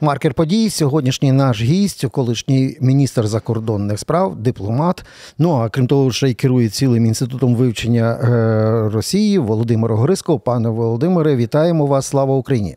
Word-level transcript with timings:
Маркер 0.00 0.34
подій. 0.34 0.70
Сьогоднішній 0.70 1.32
наш 1.32 1.62
гість, 1.62 2.06
колишній 2.06 2.78
міністр 2.80 3.26
закордонних 3.26 3.98
справ, 3.98 4.36
дипломат. 4.36 5.04
Ну 5.38 5.52
а 5.52 5.68
крім 5.68 5.86
того, 5.86 6.10
ще 6.10 6.28
й 6.28 6.34
керує 6.34 6.68
цілим 6.68 7.06
інститутом 7.06 7.56
вивчення 7.56 8.12
е, 8.12 8.90
Росії 8.94 9.38
Володимир 9.38 9.92
Огриско. 9.92 10.38
Пане 10.38 10.68
Володимире, 10.68 11.36
вітаємо 11.36 11.86
вас! 11.86 12.06
Слава 12.06 12.34
Україні! 12.34 12.76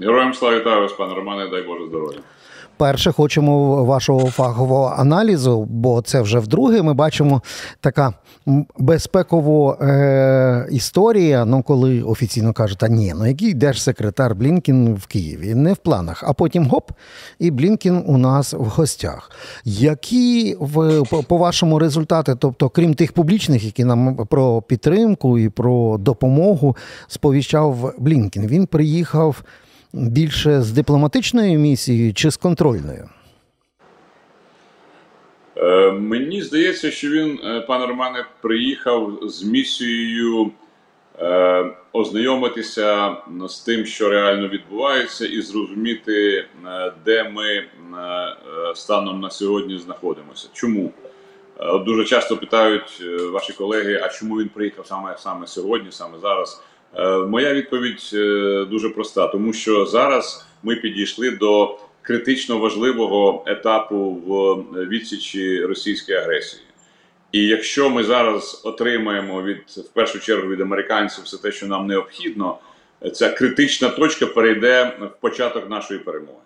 Героям 0.00 0.34
слава 0.34 0.60
вітаю 0.60 0.80
вас, 0.80 0.92
пане 0.92 1.14
Романе, 1.14 1.50
дай 1.50 1.62
Боже 1.62 1.86
здоров'я. 1.88 2.18
Перше, 2.76 3.12
хочемо 3.12 3.84
вашого 3.84 4.30
фахового 4.30 4.94
аналізу, 4.98 5.64
бо 5.70 6.02
це 6.02 6.20
вже 6.20 6.38
вдруге. 6.38 6.82
Ми 6.82 6.94
бачимо 6.94 7.42
така 7.80 8.12
безпекова 8.78 9.78
е, 9.80 10.68
історія. 10.70 11.44
Ну, 11.44 11.62
коли 11.62 12.02
офіційно 12.02 12.52
кажуть, 12.52 12.82
а 12.82 12.88
ні, 12.88 13.14
ну 13.16 13.26
який 13.26 13.54
держсекретар 13.54 14.34
Блінкін 14.34 14.94
в 14.94 15.06
Києві, 15.06 15.54
не 15.54 15.72
в 15.72 15.76
планах. 15.76 16.24
А 16.26 16.32
потім 16.32 16.66
гоп, 16.66 16.90
і 17.38 17.50
Блінкін 17.50 18.02
у 18.06 18.18
нас 18.18 18.52
в 18.52 18.64
гостях. 18.64 19.30
Які 19.64 20.56
в 20.60 21.02
по 21.28 21.36
вашому 21.36 21.78
результати, 21.78 22.34
тобто, 22.38 22.68
крім 22.68 22.94
тих 22.94 23.12
публічних, 23.12 23.64
які 23.64 23.84
нам 23.84 24.16
про 24.16 24.62
підтримку 24.62 25.38
і 25.38 25.48
про 25.48 25.98
допомогу 25.98 26.76
сповіщав 27.08 27.94
Блінкін, 27.98 28.46
він 28.46 28.66
приїхав 28.66 29.42
більше 29.92 30.62
з 30.62 30.72
дипломатичною 30.72 31.58
місією 31.58 32.14
чи 32.14 32.30
з 32.30 32.36
контрольною? 32.36 33.08
Е, 35.56 35.90
мені 35.90 36.42
здається, 36.42 36.90
що 36.90 37.10
він, 37.10 37.40
е, 37.44 37.60
пане 37.60 37.86
Романе, 37.86 38.24
приїхав 38.40 39.18
з 39.22 39.44
місією 39.44 40.50
е, 41.20 41.64
ознайомитися 41.92 43.16
з 43.48 43.60
тим, 43.60 43.86
що 43.86 44.08
реально 44.08 44.48
відбувається, 44.48 45.26
і 45.26 45.40
зрозуміти, 45.40 46.46
де 47.04 47.24
ми 47.24 47.64
станом 48.74 49.20
на 49.20 49.30
сьогодні 49.30 49.78
знаходимося. 49.78 50.48
Чому? 50.52 50.92
Дуже 51.86 52.04
часто 52.04 52.36
питають 52.36 53.02
ваші 53.32 53.52
колеги, 53.52 54.00
а 54.04 54.08
чому 54.08 54.38
він 54.38 54.48
приїхав 54.48 54.86
саме 54.86 55.16
саме 55.18 55.46
сьогодні, 55.46 55.92
саме 55.92 56.18
зараз. 56.18 56.62
Е, 56.98 57.18
моя 57.18 57.54
відповідь 57.54 58.10
е, 58.14 58.64
дуже 58.70 58.88
проста, 58.88 59.26
тому 59.26 59.52
що 59.52 59.86
зараз 59.86 60.46
ми 60.62 60.76
підійшли 60.76 61.30
до 61.30 61.78
критично 62.02 62.58
важливого 62.58 63.44
етапу 63.46 63.96
в 64.26 64.54
відсічі 64.88 65.64
російської 65.64 66.18
агресії. 66.18 66.62
І 67.32 67.46
якщо 67.46 67.90
ми 67.90 68.04
зараз 68.04 68.62
отримаємо 68.64 69.42
від 69.42 69.58
в 69.76 69.88
першу 69.92 70.20
чергу 70.20 70.48
від 70.48 70.60
американців 70.60 71.24
все 71.24 71.38
те, 71.38 71.52
що 71.52 71.66
нам 71.66 71.86
необхідно, 71.86 72.58
ця 73.12 73.30
критична 73.30 73.88
точка 73.88 74.26
перейде 74.26 74.96
в 75.00 75.20
початок 75.20 75.70
нашої 75.70 76.00
перемоги. 76.00 76.38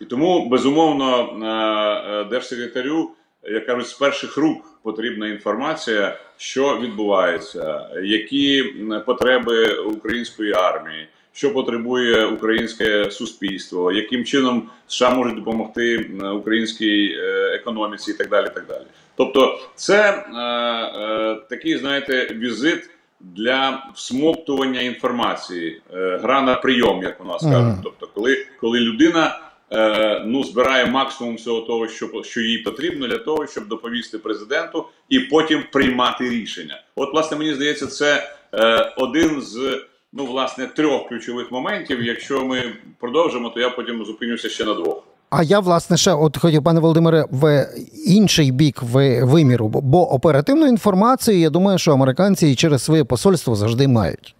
І 0.00 0.04
тому 0.04 0.48
безумовно 0.48 1.20
е, 1.20 2.30
держсекретарю 2.30 3.10
як 3.44 3.66
кажуть, 3.66 3.88
з 3.88 3.92
перших 3.92 4.36
рук 4.36 4.64
потрібна 4.82 5.28
інформація, 5.28 6.18
що 6.36 6.78
відбувається, 6.78 7.88
які 8.02 8.74
потреби 9.06 9.74
української 9.74 10.52
армії, 10.52 11.08
що 11.32 11.52
потребує 11.52 12.26
українське 12.26 13.10
суспільство, 13.10 13.92
яким 13.92 14.24
чином 14.24 14.70
США 14.86 15.10
можуть 15.10 15.34
допомогти 15.34 16.10
українській 16.34 17.16
е, 17.18 17.54
економіці, 17.54 18.10
і 18.10 18.14
так 18.14 18.28
далі. 18.28 18.46
так 18.54 18.66
далі. 18.68 18.84
Тобто, 19.16 19.58
це 19.74 20.10
е, 20.10 20.40
е, 20.40 21.38
такий, 21.48 21.78
знаєте, 21.78 22.28
візит. 22.34 22.90
Для 23.24 23.90
всмоктування 23.94 24.80
інформації, 24.80 25.82
е, 25.94 26.18
гра 26.22 26.42
на 26.42 26.54
прийом, 26.54 27.02
як 27.02 27.20
у 27.20 27.24
нас 27.24 27.42
кажуть. 27.42 27.78
Тобто, 27.82 28.08
коли 28.14 28.46
коли 28.60 28.80
людина 28.80 29.40
Е, 29.74 30.22
ну 30.26 30.44
збирає 30.44 30.86
максимум 30.86 31.36
всього 31.36 31.60
того, 31.60 31.88
що 31.88 32.22
що 32.24 32.40
їй 32.40 32.58
потрібно 32.58 33.08
для 33.08 33.18
того, 33.18 33.46
щоб 33.46 33.68
доповісти 33.68 34.18
президенту 34.18 34.84
і 35.08 35.20
потім 35.20 35.64
приймати 35.72 36.30
рішення. 36.30 36.82
От, 36.96 37.12
власне, 37.12 37.36
мені 37.36 37.54
здається, 37.54 37.86
це 37.86 38.22
е, 38.54 38.92
один 38.96 39.42
з 39.42 39.84
ну 40.12 40.26
власне 40.26 40.66
трьох 40.66 41.08
ключових 41.08 41.52
моментів. 41.52 42.02
Якщо 42.02 42.44
ми 42.44 42.62
продовжимо, 43.00 43.48
то 43.48 43.60
я 43.60 43.70
потім 43.70 44.04
зупинюся 44.04 44.48
ще 44.48 44.64
на 44.64 44.74
двох. 44.74 45.02
А 45.30 45.42
я 45.42 45.60
власне 45.60 45.96
ще 45.96 46.12
от 46.12 46.38
хотів, 46.38 46.64
пане 46.64 46.80
Володимире, 46.80 47.24
в 47.30 47.68
інший 48.06 48.50
бік 48.50 48.82
в 48.82 49.24
виміру, 49.24 49.68
бо 49.68 50.12
оперативну 50.12 50.66
інформацію, 50.66 51.38
я 51.38 51.50
думаю, 51.50 51.78
що 51.78 51.92
американці 51.92 52.54
через 52.54 52.82
своє 52.82 53.04
посольство 53.04 53.54
завжди 53.54 53.88
мають. 53.88 54.34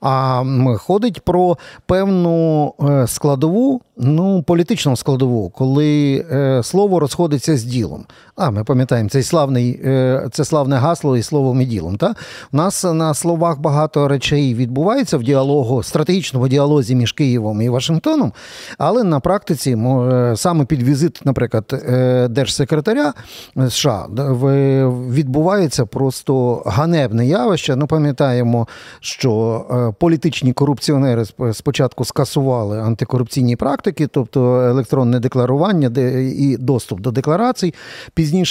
А 0.00 0.44
ходить 0.78 1.20
про 1.20 1.58
певну 1.86 2.74
е, 2.80 3.06
складову, 3.06 3.80
ну 3.96 4.42
політичну 4.42 4.96
складову, 4.96 5.48
коли 5.48 6.24
е, 6.32 6.62
слово 6.62 7.00
розходиться 7.00 7.56
з 7.56 7.64
ділом. 7.64 8.04
А 8.40 8.50
ми 8.50 8.64
пам'ятаємо 8.64 9.08
цей 9.08 9.22
славний, 9.22 9.80
е, 9.84 10.28
це 10.32 10.44
славне 10.44 10.76
гасло 10.76 11.16
і 11.16 11.22
словом 11.22 11.60
і 11.60 11.64
ділом. 11.64 11.96
Та? 11.96 12.14
У 12.52 12.56
нас 12.56 12.84
на 12.84 13.14
словах 13.14 13.58
багато 13.58 14.08
речей 14.08 14.54
відбувається 14.54 15.18
в 15.18 15.22
діалогу, 15.22 15.82
стратегічному 15.82 16.48
діалозі 16.48 16.94
між 16.94 17.12
Києвом 17.12 17.62
і 17.62 17.68
Вашингтоном, 17.68 18.32
але 18.78 19.04
на 19.04 19.20
практиці 19.20 19.78
саме 20.34 20.64
під 20.64 20.82
візит, 20.82 21.20
наприклад, 21.24 21.84
держсекретаря 22.30 23.12
США 23.68 24.06
відбувається 25.10 25.86
просто 25.86 26.62
ганебне 26.66 27.26
явище. 27.26 27.76
Ну, 27.76 27.86
пам'ятаємо, 27.86 28.68
що 29.00 29.94
політичні 29.98 30.52
корупціонери 30.52 31.24
спочатку 31.52 32.04
скасували 32.04 32.80
антикорупційні 32.80 33.56
практики, 33.56 34.06
тобто 34.06 34.60
електронне 34.60 35.20
декларування 35.20 35.90
і 36.36 36.56
доступ 36.56 37.00
до 37.00 37.10
декларацій. 37.10 37.74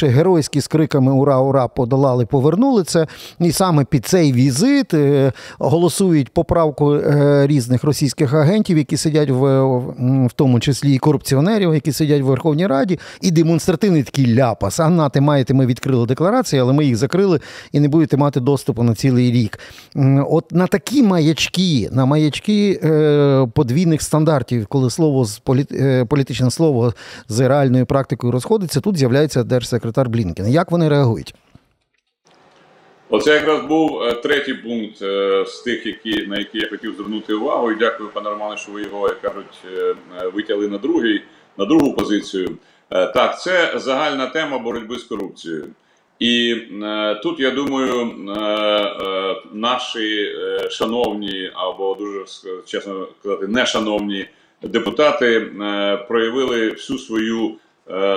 Геройські 0.07 0.61
з 0.61 0.67
криками 0.67 1.11
Ура, 1.11 1.39
ура! 1.39 1.67
подолали, 1.67 2.25
повернули 2.25 2.83
це. 2.83 3.07
І 3.39 3.51
саме 3.51 3.85
під 3.85 4.05
цей 4.05 4.33
візит 4.33 4.93
е, 4.93 5.31
голосують 5.59 6.29
поправку 6.29 6.93
е, 6.93 7.47
різних 7.47 7.83
російських 7.83 8.33
агентів, 8.33 8.77
які 8.77 8.97
сидять 8.97 9.29
в 9.29 9.69
в 10.27 10.31
тому 10.35 10.59
числі 10.59 10.93
і 10.93 10.97
корупціонерів, 10.97 11.73
які 11.73 11.91
сидять 11.91 12.21
в 12.21 12.25
Верховній 12.25 12.67
Раді, 12.67 12.99
і 13.21 13.31
демонстративний 13.31 14.03
такий 14.03 14.35
ляпас. 14.35 14.79
А 14.79 14.89
нати 14.89 15.21
маєте, 15.21 15.53
ми 15.53 15.65
відкрили 15.65 16.05
декларації, 16.05 16.61
але 16.61 16.73
ми 16.73 16.85
їх 16.85 16.95
закрили 16.95 17.39
і 17.71 17.79
не 17.79 17.87
будете 17.87 18.17
мати 18.17 18.39
доступу 18.39 18.83
на 18.83 18.95
цілий 18.95 19.31
рік. 19.31 19.59
От 20.29 20.51
на 20.51 20.67
такі 20.67 21.03
маячки, 21.03 21.89
на 21.91 22.05
маячки 22.05 22.79
е, 22.83 23.47
подвійних 23.53 24.01
стандартів, 24.01 24.67
коли 24.67 24.89
слово 24.89 25.25
з 25.25 25.39
політ, 25.39 25.73
політичне 26.07 26.51
слово 26.51 26.93
з 27.29 27.47
реальною 27.47 27.85
практикою 27.85 28.31
розходиться, 28.31 28.79
тут 28.81 28.97
з'являється 28.97 29.43
держсекретар 29.69 30.09
Блінкен. 30.09 30.47
Як 30.47 30.71
вони 30.71 30.89
реагують? 30.89 31.35
Оце 33.09 33.33
якраз 33.33 33.65
був 33.65 34.03
е, 34.03 34.13
третій 34.13 34.53
пункт 34.53 35.01
е, 35.01 35.45
з 35.47 35.61
тих, 35.61 35.85
які 35.85 36.27
на 36.27 36.37
які 36.37 36.57
я 36.57 36.69
хотів 36.69 36.95
звернути 36.95 37.33
увагу. 37.33 37.71
І 37.71 37.75
дякую, 37.75 38.09
пане 38.13 38.29
Романе, 38.29 38.57
що 38.57 38.71
ви 38.71 38.81
його 38.81 39.07
як 39.07 39.21
кажуть 39.21 39.57
е, 39.77 39.95
витягли 40.33 40.67
на 40.67 40.77
другий, 40.77 41.21
на 41.57 41.65
другу 41.65 41.93
позицію. 41.93 42.57
Так, 42.89 43.41
це 43.41 43.73
загальна 43.75 44.27
тема 44.27 44.59
боротьби 44.59 44.99
з 44.99 45.03
корупцією. 45.03 45.65
І 46.19 46.55
е, 46.83 47.15
тут 47.23 47.39
я 47.39 47.51
думаю, 47.51 48.01
е, 48.01 48.31
е, 48.31 49.35
наші 49.53 50.35
шановні 50.69 51.51
або 51.53 51.95
дуже 51.99 52.25
чесно 52.65 53.07
сказати, 53.19 53.47
нешановні 53.47 54.25
депутати 54.61 55.51
е, 55.61 55.97
проявили 55.97 56.69
всю 56.69 56.99
свою, 56.99 57.55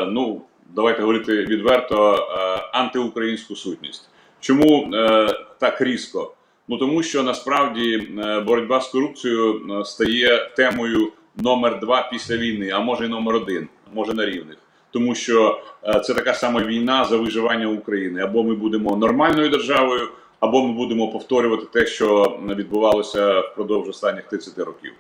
ну 0.06 0.42
давайте 0.74 1.00
говорити 1.00 1.44
відверто, 1.44 2.14
е, 2.14 2.60
антиукраїнську 2.72 3.56
сутність. 3.56 4.08
Чому 4.40 4.90
е, 4.94 5.28
так 5.58 5.80
різко? 5.80 6.34
Ну 6.68 6.78
тому 6.78 7.02
що 7.02 7.22
насправді 7.22 8.08
е, 8.18 8.40
боротьба 8.40 8.80
з 8.80 8.88
корупцією 8.88 9.84
стає 9.84 10.50
темою 10.56 11.12
номер 11.36 11.80
два 11.80 12.08
після 12.12 12.36
війни, 12.36 12.70
а 12.70 12.80
може 12.80 13.04
й 13.04 13.08
номер 13.08 13.34
один, 13.34 13.68
може 13.94 14.14
на 14.14 14.26
рівних 14.26 14.58
тому 14.92 15.14
що 15.14 15.62
це 16.04 16.14
така 16.14 16.34
сама 16.34 16.62
війна 16.64 17.04
за 17.04 17.16
виживання 17.16 17.66
України. 17.66 18.22
Або 18.22 18.44
ми 18.44 18.54
будемо 18.54 18.96
нормальною 18.96 19.48
державою, 19.48 20.08
або 20.40 20.66
ми 20.66 20.72
будемо 20.72 21.08
повторювати 21.08 21.66
те, 21.72 21.86
що 21.86 22.38
відбувалося 22.56 23.40
впродовж 23.40 23.88
останніх 23.88 24.24
30 24.24 24.58
років. 24.58 24.92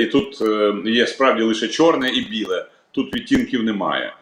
І 0.00 0.06
тут 0.06 0.42
є 0.84 1.06
справді 1.06 1.42
лише 1.42 1.68
чорне 1.68 2.08
і 2.08 2.20
біле. 2.20 2.66
Тут 2.92 3.14
відтінків 3.14 3.62
немає. 3.62 4.12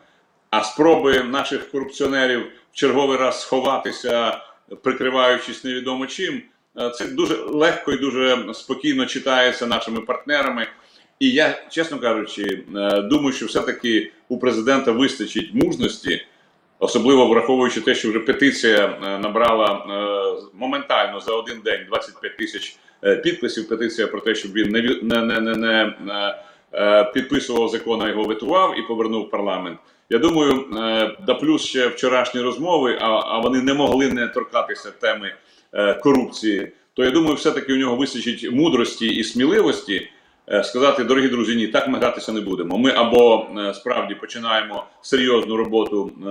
А 0.56 0.62
спроби 0.62 1.22
наших 1.22 1.70
корупціонерів 1.70 2.40
в 2.72 2.76
черговий 2.76 3.18
раз 3.18 3.40
сховатися, 3.40 4.40
прикриваючись 4.82 5.64
невідомо 5.64 6.06
чим, 6.06 6.42
це 6.94 7.06
дуже 7.06 7.34
легко 7.36 7.92
і 7.92 7.96
дуже 7.96 8.54
спокійно 8.54 9.06
читається 9.06 9.66
нашими 9.66 10.00
партнерами. 10.00 10.66
І 11.20 11.30
я, 11.30 11.62
чесно 11.70 11.98
кажучи, 11.98 12.64
е, 12.76 13.00
думаю, 13.00 13.32
що 13.32 13.46
все-таки 13.46 14.12
у 14.28 14.38
президента 14.38 14.92
вистачить 14.92 15.54
мужності, 15.54 16.26
особливо 16.78 17.26
враховуючи 17.26 17.80
те, 17.80 17.94
що 17.94 18.10
вже 18.10 18.20
петиція 18.20 18.98
е, 19.04 19.18
набрала 19.18 19.72
е, 19.72 20.50
моментально 20.54 21.20
за 21.20 21.32
один 21.32 21.60
день 21.64 21.80
25 21.88 22.36
тисяч 22.36 22.76
підписів. 23.22 23.68
Петиція 23.68 24.06
про 24.06 24.20
те, 24.20 24.34
щоб 24.34 24.52
він 24.52 24.70
не 24.70 24.82
не, 25.02 25.22
не, 25.22 25.40
не, 25.40 25.54
не 25.54 25.94
е, 26.08 26.44
підписував 27.14 27.68
закон, 27.68 28.02
а 28.02 28.08
його 28.08 28.22
ветував 28.22 28.78
і 28.78 28.82
повернув 28.82 29.22
в 29.22 29.30
парламент. 29.30 29.78
Я 30.10 30.18
думаю, 30.18 30.64
е, 30.78 31.16
да 31.26 31.34
плюс 31.34 31.62
ще 31.62 31.88
вчорашні 31.88 32.40
розмови, 32.40 32.98
а, 33.00 33.06
а 33.06 33.38
вони 33.38 33.62
не 33.62 33.74
могли 33.74 34.12
не 34.12 34.28
торкатися 34.28 34.90
теми 34.90 35.34
е, 35.72 35.94
корупції. 35.94 36.72
То 36.94 37.04
я 37.04 37.10
думаю, 37.10 37.34
все-таки 37.34 37.72
у 37.72 37.76
нього 37.76 37.96
вистачить 37.96 38.52
мудрості 38.52 39.06
і 39.06 39.24
сміливості 39.24 40.08
е, 40.48 40.64
сказати, 40.64 41.04
дорогі 41.04 41.28
друзі, 41.28 41.56
ні, 41.56 41.68
так 41.68 41.88
ми 41.88 41.98
гратися 41.98 42.32
не 42.32 42.40
будемо. 42.40 42.78
Ми 42.78 42.90
або 42.90 43.46
е, 43.58 43.74
справді 43.74 44.14
починаємо 44.14 44.84
серйозну 45.02 45.56
роботу 45.56 46.10
е, 46.26 46.30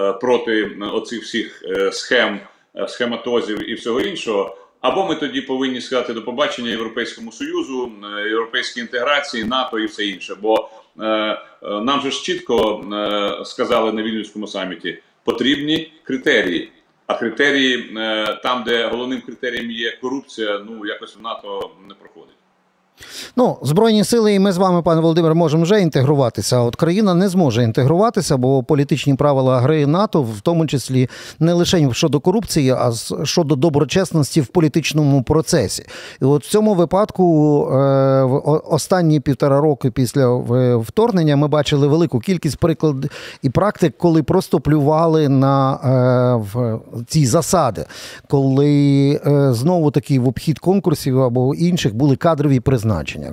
е, 0.00 0.12
проти 0.12 0.62
е, 0.62 0.84
оцих 0.84 1.22
всіх 1.22 1.62
е, 1.64 1.92
схем, 1.92 2.40
е, 2.76 2.88
схематозів 2.88 3.70
і 3.70 3.74
всього 3.74 4.00
іншого. 4.00 4.56
Або 4.80 5.06
ми 5.06 5.14
тоді 5.14 5.40
повинні 5.40 5.80
сказати 5.80 6.14
до 6.14 6.24
побачення 6.24 6.70
Європейському 6.70 7.32
Союзу, 7.32 7.92
е, 8.18 8.28
європейській 8.28 8.80
інтеграції, 8.80 9.44
НАТО 9.44 9.78
і 9.78 9.86
все 9.86 10.06
інше. 10.06 10.34
Бо 10.42 10.70
е, 11.00 11.06
е, 11.06 11.38
нам 11.62 12.00
же 12.00 12.10
ж 12.10 12.22
чітко 12.22 12.84
е, 12.92 13.44
сказали 13.44 13.92
на 13.92 14.02
Вільнюському 14.02 14.46
саміті, 14.46 14.98
потрібні 15.24 15.92
критерії. 16.02 16.72
А 17.06 17.14
критерії 17.14 17.94
е, 17.96 18.40
там, 18.42 18.64
де 18.64 18.86
головним 18.86 19.20
критерієм 19.20 19.70
є 19.70 19.98
корупція, 20.00 20.64
ну 20.66 20.86
якось 20.86 21.16
в 21.16 21.22
НАТО 21.22 21.70
не 21.88 21.94
проходить. 21.94 22.39
Ну, 23.36 23.58
збройні 23.62 24.04
сили, 24.04 24.34
і 24.34 24.38
ми 24.38 24.52
з 24.52 24.56
вами, 24.56 24.82
пане 24.82 25.00
Володимир, 25.00 25.34
можемо 25.34 25.62
вже 25.62 25.80
інтегруватися. 25.80 26.56
А 26.56 26.62
от 26.62 26.76
країна 26.76 27.14
не 27.14 27.28
зможе 27.28 27.62
інтегруватися, 27.62 28.36
бо 28.36 28.62
політичні 28.62 29.14
правила 29.14 29.60
гри 29.60 29.86
НАТО, 29.86 30.22
в 30.22 30.40
тому 30.40 30.66
числі 30.66 31.08
не 31.38 31.52
лише 31.52 31.92
щодо 31.92 32.20
корупції, 32.20 32.70
а 32.70 32.92
щодо 33.24 33.56
доброчесності 33.56 34.40
в 34.40 34.46
політичному 34.46 35.22
процесі. 35.22 35.84
І 36.22 36.24
от 36.24 36.44
в 36.44 36.50
цьому 36.50 36.74
випадку, 36.74 37.24
е, 37.72 38.24
в 38.24 38.60
останні 38.70 39.20
півтора 39.20 39.60
роки 39.60 39.90
після 39.90 40.34
вторгнення, 40.76 41.36
ми 41.36 41.48
бачили 41.48 41.86
велику 41.86 42.18
кількість 42.20 42.56
прикладів 42.56 43.10
і 43.42 43.50
практик, 43.50 43.98
коли 43.98 44.22
просто 44.22 44.60
плювали 44.60 45.28
на 45.28 45.74
е, 45.74 47.02
ці 47.06 47.26
засади, 47.26 47.84
коли 48.28 49.20
е, 49.26 49.52
знову 49.52 49.90
таки 49.90 50.20
в 50.20 50.28
обхід 50.28 50.58
конкурсів 50.58 51.22
або 51.22 51.54
інших 51.54 51.94
були 51.94 52.16
кадрові 52.16 52.60
призначення, 52.60 52.89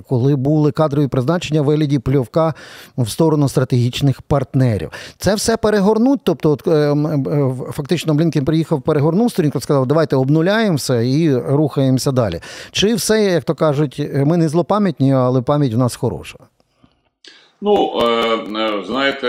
коли 0.08 0.36
були 0.36 0.72
кадрові 0.72 1.08
призначення 1.08 1.62
вигляді 1.62 1.98
пльовка 1.98 2.54
в 2.96 3.08
сторону 3.08 3.48
стратегічних 3.48 4.22
партнерів. 4.22 4.90
Це 5.18 5.34
все 5.34 5.56
перегорнуть. 5.56 6.20
Тобто, 6.24 6.50
от, 6.50 6.66
е, 6.66 6.70
е, 6.70 7.72
фактично, 7.72 8.14
Блінкен 8.14 8.44
приїхав, 8.44 8.82
перегорнув 8.82 9.30
сторінку, 9.30 9.60
сказав, 9.60 9.86
давайте 9.86 10.16
обнуляємо 10.16 10.76
все 10.76 11.08
і 11.08 11.36
рухаємося 11.36 12.12
далі. 12.12 12.40
Чи 12.72 12.94
все, 12.94 13.24
як 13.24 13.44
то 13.44 13.54
кажуть, 13.54 14.02
ми 14.14 14.36
не 14.36 14.48
злопам'ятні, 14.48 15.14
але 15.14 15.42
пам'ять 15.42 15.74
в 15.74 15.78
нас 15.78 15.96
хороша. 15.96 16.38
Ну, 17.60 18.00
е, 18.02 18.06
е, 18.06 18.84
знаєте, 18.86 19.28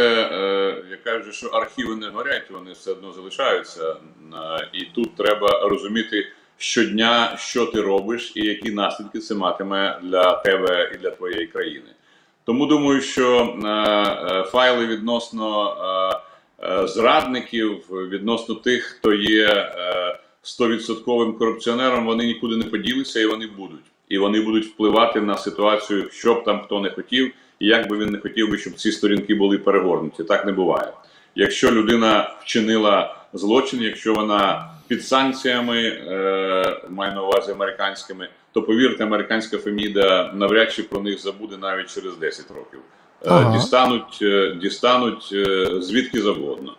я 0.91 0.97
кажу, 1.03 1.31
що 1.31 1.47
архіви 1.47 1.95
не 1.95 2.09
горять, 2.09 2.51
вони 2.51 2.71
все 2.71 2.91
одно 2.91 3.11
залишаються. 3.11 3.95
І 4.73 4.85
тут 4.95 5.15
треба 5.15 5.47
розуміти 5.69 6.27
щодня, 6.59 7.37
що 7.37 7.65
ти 7.65 7.81
робиш 7.81 8.31
і 8.35 8.45
які 8.45 8.71
наслідки 8.71 9.19
це 9.19 9.35
матиме 9.35 9.99
для 10.03 10.33
тебе 10.33 10.91
і 10.95 10.97
для 10.97 11.11
твоєї 11.11 11.47
країни. 11.47 11.89
Тому 12.45 12.65
думаю, 12.65 13.01
що 13.01 13.57
е, 13.63 13.67
е, 13.67 14.43
файли 14.43 14.85
відносно 14.85 15.75
е, 16.63 16.87
зрадників, 16.87 17.77
відносно 17.91 18.55
тих, 18.55 18.83
хто 18.83 19.13
є 19.13 19.73
стовідсотковим 20.41 21.33
корупціонером, 21.33 22.05
вони 22.05 22.25
нікуди 22.25 22.55
не 22.55 22.63
поділися 22.63 23.19
і 23.19 23.25
вони 23.25 23.47
будуть. 23.47 23.85
І 24.09 24.17
вони 24.17 24.41
будуть 24.41 24.65
впливати 24.65 25.21
на 25.21 25.37
ситуацію, 25.37 26.09
що 26.11 26.33
б 26.33 26.43
там 26.43 26.61
хто 26.65 26.81
не 26.81 26.89
хотів, 26.89 27.33
і 27.59 27.67
як 27.67 27.89
би 27.89 27.97
він 27.97 28.09
не 28.09 28.19
хотів 28.19 28.49
би, 28.49 28.57
щоб 28.57 28.73
ці 28.73 28.91
сторінки 28.91 29.35
були 29.35 29.57
перегорнуті. 29.57 30.23
Так 30.23 30.45
не 30.45 30.51
буває. 30.51 30.93
Якщо 31.39 31.71
людина 31.71 32.35
вчинила 32.41 33.15
злочин, 33.33 33.81
якщо 33.81 34.13
вона 34.13 34.69
під 34.87 35.05
санкціями, 35.05 35.83
е, 35.83 36.81
маю 36.89 37.13
на 37.13 37.21
увазі 37.21 37.51
американськими, 37.51 38.29
то 38.53 38.63
повірте, 38.63 39.03
американська 39.03 39.57
Феміда 39.57 40.31
навряд 40.33 40.73
чи 40.73 40.83
про 40.83 41.01
них 41.01 41.19
забуде 41.21 41.57
навіть 41.57 41.95
через 41.95 42.17
10 42.17 42.45
років. 42.49 42.79
Е, 43.25 43.29
Ага. 43.29 43.57
Дістануть, 43.57 44.19
е, 44.21 44.55
дістануть 44.61 45.29
е, 45.33 45.67
звідки 45.81 46.21
завгодно. 46.21 46.75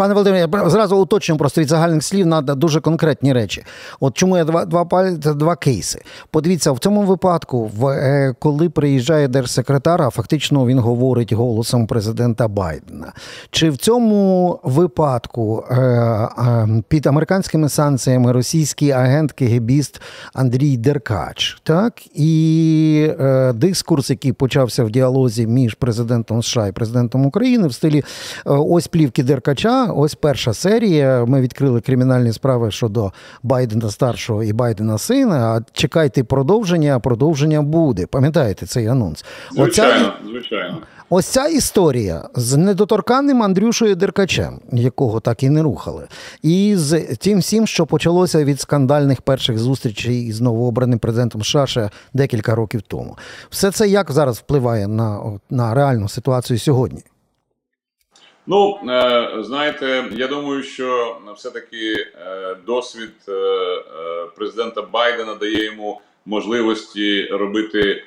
Пане 0.00 0.14
Володимире, 0.14 0.48
зразу 0.70 0.96
уточню 0.96 1.36
просто 1.36 1.60
від 1.60 1.68
загальних 1.68 2.04
слів 2.04 2.26
на 2.26 2.40
дуже 2.40 2.80
конкретні 2.80 3.32
речі. 3.32 3.64
От 4.00 4.16
чому 4.16 4.36
я 4.36 4.44
два 4.44 4.64
два 4.64 5.10
два 5.10 5.56
кейси. 5.56 6.02
Подивіться, 6.30 6.72
в 6.72 6.78
цьому 6.78 7.02
випадку, 7.02 7.70
в 7.76 7.86
е, 7.86 8.34
коли 8.38 8.68
приїжджає 8.68 9.28
держсекретар, 9.28 10.02
а 10.02 10.10
фактично 10.10 10.66
він 10.66 10.78
говорить 10.78 11.32
голосом 11.32 11.86
президента 11.86 12.48
Байдена. 12.48 13.12
Чи 13.50 13.70
в 13.70 13.76
цьому 13.76 14.60
випадку 14.62 15.64
е, 15.70 15.74
е, 15.74 16.82
під 16.88 17.06
американськими 17.06 17.68
санкціями 17.68 18.32
російський 18.32 18.90
агент 18.90 19.32
КГБіст 19.32 20.00
Андрій 20.32 20.76
Деркач, 20.76 21.60
так 21.62 21.92
і 22.14 23.10
дискурс, 23.54 24.10
який 24.10 24.32
почався 24.32 24.84
в 24.84 24.90
діалозі 24.90 25.46
між 25.46 25.74
президентом 25.74 26.42
США 26.42 26.66
і 26.66 26.72
президентом 26.72 27.26
України 27.26 27.68
в 27.68 27.74
стилі 27.74 28.04
ось 28.44 28.86
плівки 28.86 29.22
Деркача. 29.22 29.89
Ось 29.92 30.14
перша 30.14 30.54
серія. 30.54 31.24
Ми 31.24 31.40
відкрили 31.40 31.80
кримінальні 31.80 32.32
справи 32.32 32.70
щодо 32.70 33.12
Байдена 33.42 33.90
старшого 33.90 34.42
і 34.44 34.52
Байдена 34.52 34.98
сина. 34.98 35.36
А 35.36 35.60
чекайте 35.72 36.24
продовження, 36.24 36.96
а 36.96 36.98
продовження 36.98 37.62
буде. 37.62 38.06
Пам'ятаєте 38.06 38.66
цей 38.66 38.86
анонс? 38.86 39.24
звичайно, 39.52 40.12
звичайно. 40.30 40.78
Ось 41.12 41.26
ця 41.26 41.46
історія 41.46 42.28
з 42.34 42.56
недоторканним 42.56 43.42
Андрюшою 43.42 43.96
Деркачем, 43.96 44.60
якого 44.72 45.20
так 45.20 45.42
і 45.42 45.50
не 45.50 45.62
рухали, 45.62 46.08
і 46.42 46.74
з 46.76 47.00
тим 47.00 47.38
всім, 47.38 47.66
що 47.66 47.86
почалося 47.86 48.44
від 48.44 48.60
скандальних 48.60 49.22
перших 49.22 49.58
зустрічей 49.58 50.26
із 50.26 50.40
новообраним 50.40 50.98
президентом 50.98 51.42
США 51.42 51.66
ще 51.66 51.90
декілька 52.14 52.54
років 52.54 52.82
тому. 52.82 53.16
Все 53.50 53.70
це 53.70 53.88
як 53.88 54.10
зараз 54.10 54.38
впливає 54.38 54.88
на, 54.88 55.20
на 55.50 55.74
реальну 55.74 56.08
ситуацію 56.08 56.58
сьогодні? 56.58 57.02
Ну, 58.46 58.78
е, 58.88 59.28
знаєте, 59.42 60.04
я 60.12 60.26
думаю, 60.26 60.62
що 60.62 61.18
все-таки 61.36 61.94
е, 61.94 62.56
досвід 62.66 63.10
е, 63.28 63.34
президента 64.36 64.82
Байдена 64.82 65.34
дає 65.34 65.64
йому 65.64 66.00
можливості 66.26 67.26
робити 67.26 68.02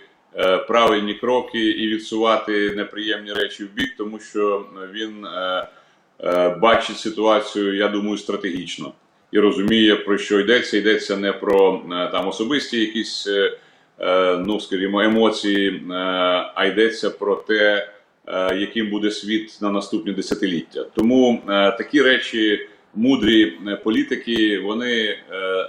правильні 0.68 1.14
кроки 1.14 1.70
і 1.70 1.88
відсувати 1.88 2.70
неприємні 2.76 3.34
речі 3.34 3.64
в 3.64 3.74
бік, 3.74 3.94
тому 3.98 4.20
що 4.20 4.66
він 4.94 5.28
бачить 6.62 6.98
ситуацію, 6.98 7.76
я 7.76 7.88
думаю, 7.88 8.18
стратегічно 8.18 8.94
і 9.32 9.40
розуміє, 9.40 9.96
про 9.96 10.18
що 10.18 10.40
йдеться. 10.40 10.78
Йдеться 10.78 11.18
не 11.18 11.34
про 11.34 11.82
там 12.12 12.28
особисті 12.28 12.80
якісь, 12.80 13.28
ну 14.38 14.60
скажімо, 14.60 15.02
емоції, 15.02 15.84
а 16.56 16.66
йдеться 16.66 17.10
про 17.10 17.36
те 17.36 17.93
яким 18.56 18.90
буде 18.90 19.12
світ 19.12 19.58
на 19.62 19.70
наступні 19.70 20.14
десятиліття. 20.14 20.86
Тому 20.96 21.42
е, 21.50 21.72
такі 21.72 22.02
речі, 22.02 22.68
мудрі 22.96 23.54
е, 23.68 23.76
політики, 23.76 24.60
вони 24.60 25.04
е, 25.04 25.18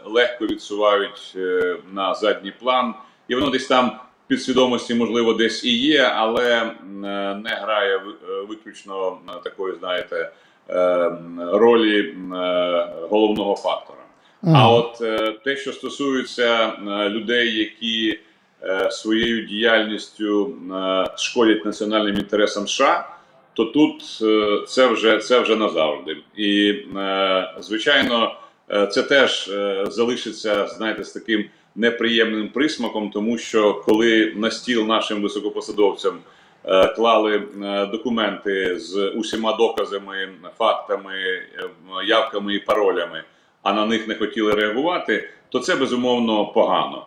легко 0.04 0.46
відсувають 0.46 1.32
е, 1.36 1.76
на 1.92 2.14
задній 2.14 2.52
план, 2.60 2.94
і 3.28 3.34
воно 3.34 3.50
десь 3.50 3.66
там 3.66 3.98
підсвідомості, 4.26 4.94
можливо, 4.94 5.32
десь 5.32 5.64
і 5.64 5.78
є, 5.78 6.02
але 6.14 6.62
е, 6.62 6.72
не 7.34 7.58
грає 7.62 7.96
е, 7.96 8.00
виключно 8.48 9.18
е, 9.28 9.32
такої, 9.44 9.74
знаєте, 9.78 10.32
е, 10.70 11.10
ролі 11.52 12.00
е, 12.00 12.14
головного 13.10 13.56
фактора. 13.56 13.98
А 14.46 14.70
от 14.70 15.00
е, 15.00 15.32
те, 15.44 15.56
що 15.56 15.72
стосується 15.72 16.66
е, 16.66 17.08
людей, 17.08 17.58
які 17.58 18.08
е, 18.10 18.18
своєю 18.90 19.46
діяльністю 19.46 20.54
е, 20.72 21.06
шкодять 21.16 21.64
національним 21.64 22.14
інтересам 22.14 22.68
США, 22.68 23.08
то 23.54 23.64
тут 23.64 24.18
е, 24.22 24.64
це 24.68 24.86
вже 24.86 25.18
це 25.18 25.40
вже 25.40 25.56
назавжди. 25.56 26.16
І 26.36 26.68
е, 26.96 27.54
звичайно, 27.60 28.34
е, 28.70 28.86
це 28.86 29.02
теж 29.02 29.48
е, 29.48 29.86
залишиться, 29.88 30.66
знаєте, 30.66 31.04
з 31.04 31.12
таким 31.12 31.44
неприємним 31.74 32.48
присмаком, 32.48 33.10
тому 33.10 33.38
що 33.38 33.74
коли 33.74 34.32
на 34.36 34.50
стіл 34.50 34.86
нашим 34.86 35.22
високопосадовцям 35.22 36.18
е, 36.64 36.86
клали 36.86 37.42
е, 37.64 37.86
документи 37.86 38.78
з 38.78 39.08
усіма 39.08 39.52
доказами, 39.52 40.28
фактами, 40.58 41.14
е, 41.14 41.70
явками 42.06 42.54
і 42.54 42.58
паролями, 42.58 43.22
а 43.62 43.72
на 43.72 43.86
них 43.86 44.08
не 44.08 44.14
хотіли 44.14 44.52
реагувати, 44.52 45.28
то 45.48 45.58
це 45.58 45.76
безумовно 45.76 46.46
погано. 46.46 47.06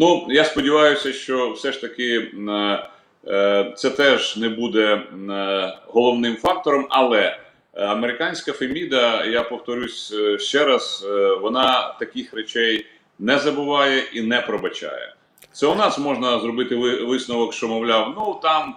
Ну, 0.00 0.26
я 0.30 0.44
сподіваюся, 0.44 1.12
що 1.12 1.50
все 1.50 1.72
ж 1.72 1.80
таки 1.80 2.32
е, 2.48 2.88
е, 3.26 3.72
це 3.76 3.90
теж 3.90 4.36
не 4.36 4.48
буде 4.48 4.84
е, 4.94 5.78
головним 5.86 6.36
фактором, 6.36 6.86
але 6.90 7.38
американська 7.74 8.52
Феміда, 8.52 9.24
я 9.24 9.42
повторюсь 9.42 10.14
ще 10.38 10.64
раз, 10.64 11.06
вона 11.40 11.96
таких 11.98 12.34
речей 12.34 12.86
не 13.18 13.38
забуває 13.38 14.02
і 14.12 14.22
не 14.22 14.40
пробачає. 14.40 15.14
Це 15.52 15.66
у 15.66 15.74
нас 15.74 15.98
можна 15.98 16.40
зробити 16.40 16.76
висновок, 17.04 17.54
що 17.54 17.68
мовляв, 17.68 18.14
ну 18.16 18.40
там 18.42 18.74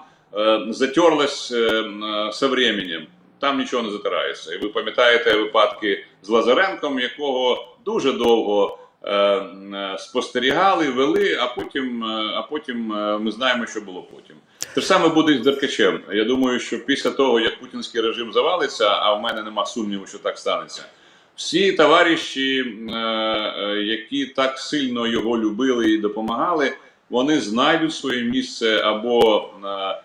затерлось 0.69 1.51
е, 1.51 1.57
е, 1.57 2.33
со 2.33 2.47
временем, 2.47 3.07
там 3.39 3.59
нічого 3.59 3.83
не 3.83 3.91
затирається. 3.91 4.53
І 4.53 4.57
ви 4.57 4.69
пам'ятаєте 4.69 5.37
випадки 5.37 6.05
з 6.21 6.29
Лазаренком, 6.29 6.99
якого 6.99 7.67
дуже 7.85 8.13
довго 8.13 8.77
спостерігали, 9.99 10.89
вели, 10.89 11.37
а 11.41 11.47
потім, 11.47 12.03
е, 12.03 12.33
а 12.35 12.41
потім 12.41 12.93
е, 12.93 13.17
ми 13.17 13.31
знаємо, 13.31 13.65
що 13.65 13.81
було 13.81 14.03
потім. 14.03 14.35
Те 14.75 14.81
ж 14.81 14.87
саме 14.87 15.09
буде 15.09 15.37
з 15.37 15.41
Деркачем. 15.41 15.99
Я 16.11 16.23
думаю, 16.23 16.59
що 16.59 16.85
після 16.85 17.09
того, 17.09 17.39
як 17.39 17.59
путінський 17.59 18.01
режим 18.01 18.33
завалиться, 18.33 18.87
а 18.87 19.13
в 19.13 19.21
мене 19.21 19.43
нема 19.43 19.65
сумніву, 19.65 20.07
що 20.07 20.17
так 20.17 20.37
станеться. 20.37 20.83
Всі 21.35 21.71
товариші, 21.71 22.59
е, 22.59 22.93
е, 22.93 23.83
які 23.83 24.25
так 24.25 24.59
сильно 24.59 25.07
його 25.07 25.37
любили 25.37 25.91
і 25.91 25.97
допомагали, 25.97 26.73
вони 27.09 27.39
знайдуть 27.39 27.93
своє 27.93 28.23
місце 28.23 28.77
або 28.77 29.49
на, 29.61 30.01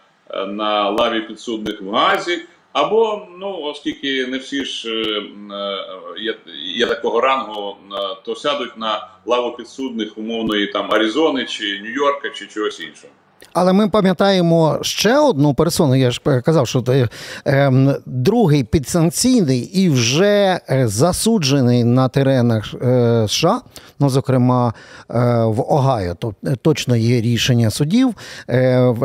на 0.47 0.91
лаві 0.91 1.21
підсудних 1.21 1.83
в 1.83 1.91
Газі, 1.91 2.43
або, 2.77 3.29
ну, 3.41 3.59
оскільки 3.63 4.27
не 4.27 4.39
всі 4.39 4.65
ж 4.65 4.89
е, 4.89 4.93
е, 4.93 6.21
є, 6.21 6.37
є 6.77 6.87
такого 6.87 7.21
рангу, 7.21 7.71
е, 7.71 8.17
то 8.25 8.37
сядуть 8.37 8.77
на 8.77 9.09
лаву 9.27 9.57
підсудних 9.57 10.19
умовної 10.19 10.67
там 10.67 10.93
Аризони 10.93 11.45
чи 11.45 11.65
Нью-Йорка 11.65 12.31
чи 12.35 12.47
чогось 12.47 12.81
іншого. 12.81 13.13
Але 13.53 13.73
ми 13.73 13.89
пам'ятаємо 13.89 14.79
ще 14.83 15.19
одну 15.19 15.55
персону. 15.55 15.95
Я 15.95 16.11
ж 16.11 16.21
казав, 16.45 16.69
що 16.69 16.85
е, 16.89 17.09
ем, 17.45 17.95
другий 18.07 18.65
підсанкційний 18.65 19.61
і 19.61 19.89
вже 19.89 20.61
засуджений 20.85 21.85
на 21.85 22.09
теренах 22.09 22.75
е, 22.75 23.27
США, 23.29 23.61
ну 23.99 24.09
зокрема 24.09 24.75
е, 25.11 25.15
в 25.45 25.73
Огайо, 25.73 26.15
то 26.15 26.35
точно 26.63 26.97
є 26.97 27.21
рішення 27.21 27.71
судів. 27.71 28.15
В, 28.49 29.01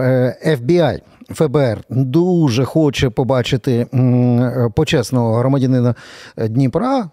FBI, 0.45 0.99
ФБР 1.33 1.83
дуже 1.89 2.65
хоче 2.65 3.09
побачити 3.09 3.87
е, 3.93 4.69
почесного 4.75 5.35
громадянина 5.35 5.95
Дніпра, 6.37 7.09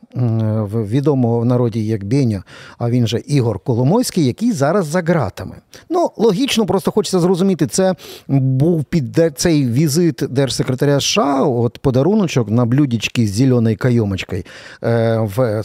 відомого 0.74 1.40
в 1.40 1.44
народі 1.44 1.86
як 1.86 2.04
Беня, 2.04 2.42
а 2.78 2.90
він 2.90 3.06
же 3.06 3.18
Ігор 3.18 3.58
Коломойський, 3.58 4.26
який 4.26 4.52
зараз 4.52 4.86
за 4.86 5.02
ґратами. 5.02 5.56
Ну, 5.90 6.10
логічно, 6.16 6.66
просто 6.66 6.90
хочеться 6.90 7.18
зрозуміти, 7.20 7.66
це 7.66 7.94
був 8.28 8.84
під 8.84 9.32
цей 9.36 9.66
візит 9.66 10.22
держсекретаря 10.30 11.00
США, 11.00 11.42
от 11.42 11.78
подаруночок 11.78 12.50
на 12.50 12.64
блюдечки 12.64 13.26
з 13.26 13.30
зеленою 13.30 13.76
кайомочкою. 13.76 14.42
Е, 14.82 15.18
в, 15.18 15.62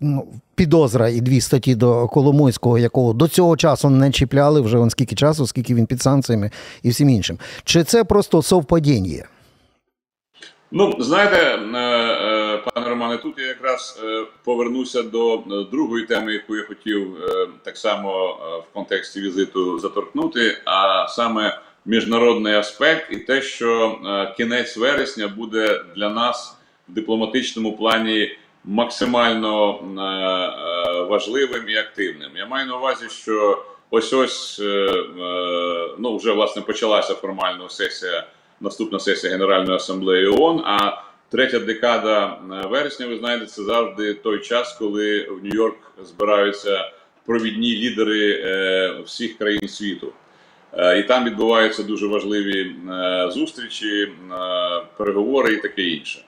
ну, 0.00 0.24
підозра 0.56 1.08
і 1.08 1.20
дві 1.20 1.40
статті 1.40 1.74
до 1.74 2.08
Коломойського, 2.08 2.78
якого 2.78 3.12
до 3.12 3.28
цього 3.28 3.56
часу 3.56 3.90
не 3.90 4.10
чіпляли 4.10 4.60
вже 4.60 4.78
он 4.78 4.90
скільки 4.90 5.14
часу, 5.14 5.46
скільки 5.46 5.74
він 5.74 5.86
під 5.86 6.02
санкціями 6.02 6.50
і 6.82 6.88
всім 6.88 7.08
іншим. 7.08 7.38
Чи 7.64 7.84
це 7.84 8.04
просто 8.04 8.42
совпадіння? 8.42 9.24
Ну, 10.70 10.96
знаєте, 10.98 11.36
е, 11.36 11.78
е, 11.78 12.62
пане 12.74 12.88
Романе, 12.88 13.16
тут 13.16 13.38
я 13.38 13.46
якраз 13.46 14.02
е, 14.04 14.24
повернуся 14.44 15.02
до 15.02 15.42
другої 15.72 16.06
теми, 16.06 16.32
яку 16.32 16.56
я 16.56 16.62
хотів 16.62 17.16
так 17.64 17.76
само 17.76 18.38
в 18.70 18.74
контексті 18.74 19.20
візиту 19.20 19.78
заторкнути, 19.78 20.58
а 20.64 21.08
саме 21.08 21.60
міжнародний 21.84 22.54
аспект 22.54 23.12
і 23.12 23.16
те, 23.16 23.42
що 23.42 23.98
кінець 24.36 24.76
вересня 24.76 25.28
буде 25.28 25.84
для 25.96 26.10
нас 26.10 26.56
в 26.88 26.92
дипломатичному 26.92 27.76
плані 27.76 28.36
максимально 28.66 29.74
е, 29.74 30.02
е, 30.02 31.02
важливим 31.02 31.68
і 31.68 31.76
активним. 31.76 32.30
Я 32.36 32.46
маю 32.46 32.66
на 32.66 32.76
увазі, 32.76 33.06
що 33.08 33.64
ось 33.90 34.12
ось 34.12 34.60
е, 34.60 35.04
ну 35.98 36.16
вже 36.16 36.32
власне 36.32 36.62
почалася 36.62 37.14
формально 37.14 37.68
сесія 37.68 38.26
наступна 38.60 39.00
сесія 39.00 39.32
Генеральної 39.32 39.76
асамблеї 39.76 40.26
ООН. 40.26 40.62
А 40.64 41.02
третя 41.30 41.58
декада 41.58 42.38
вересня, 42.70 43.06
ви 43.06 43.18
знаєте, 43.18 43.46
це 43.46 43.62
завжди 43.62 44.14
той 44.14 44.40
час, 44.40 44.72
коли 44.78 45.22
в 45.22 45.44
Нью-Йорк 45.44 45.76
збираються 46.02 46.90
провідні 47.26 47.76
лідери 47.76 48.42
всіх 49.04 49.38
країн 49.38 49.68
світу. 49.68 50.12
І 50.98 51.02
там 51.02 51.24
відбуваються 51.24 51.82
дуже 51.82 52.06
важливі 52.06 52.74
зустрічі, 53.30 54.12
переговори 54.96 55.54
і 55.54 55.56
таке 55.56 55.82
інше. 55.82 56.24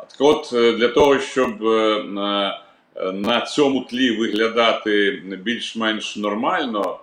Так 0.00 0.20
от, 0.20 0.50
е, 0.52 0.72
для 0.72 0.88
того, 0.88 1.18
щоб 1.18 1.66
е, 1.66 2.04
на, 2.04 2.60
е, 2.96 3.46
цьому 3.46 3.80
тлі 3.80 4.16
виглядати 4.16 5.22
більш-менш 5.42 6.16
нормально, 6.16 7.00